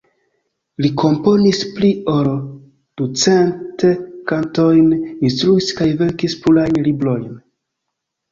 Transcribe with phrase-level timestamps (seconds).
[0.83, 2.29] Li komponis pli ol
[3.01, 3.85] ducent
[4.31, 4.87] kantojn,
[5.29, 7.29] instruis kaj verkis plurajn librojn.